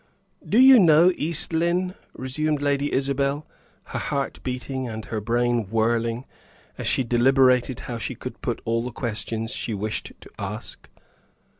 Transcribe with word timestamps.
"Do 0.43 0.57
you 0.57 0.79
know 0.79 1.11
East 1.15 1.53
Lynne?" 1.53 1.93
resumed 2.15 2.59
Lady 2.59 2.91
Isabel, 2.91 3.45
her 3.83 3.99
heart 3.99 4.39
beating 4.41 4.87
and 4.89 5.05
her 5.05 5.21
brain 5.21 5.67
whirling, 5.69 6.25
as 6.75 6.87
she 6.87 7.03
deliberated 7.03 7.81
how 7.81 7.99
she 7.99 8.15
could 8.15 8.41
put 8.41 8.63
all 8.65 8.83
the 8.83 8.89
questions 8.91 9.51
she 9.51 9.75
wished 9.75 10.13
to 10.21 10.31
ask. 10.39 10.89